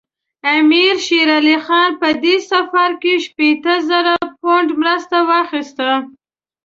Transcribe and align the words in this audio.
امیر 0.57 0.95
شېر 1.05 1.29
علي 1.37 1.57
خان 1.65 1.89
په 2.01 2.09
دې 2.23 2.35
سفر 2.51 2.89
کې 3.01 3.13
شپېته 3.25 3.73
زره 3.89 4.13
پونډه 4.39 4.73
مرسته 4.81 5.17
واخیسته. 5.29 5.89